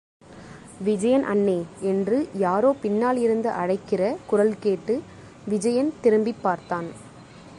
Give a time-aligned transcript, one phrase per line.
[0.83, 1.63] விஜயன் அண்ணே.
[1.81, 4.99] என்று யாரோ பின்னால் இருந்து அழைக்கிற குரல்கேட்டு
[5.45, 6.85] விஜயன் திருப்பிப் பார்த்தான்.